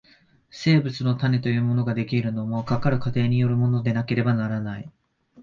[0.49, 4.91] 生物の種というものが出来るのも、かかる過程によるものでなければならない。